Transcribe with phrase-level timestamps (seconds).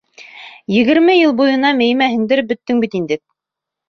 [0.75, 3.19] Егерме йыл буйына мейемә һеңдереп бөттөң бит инде.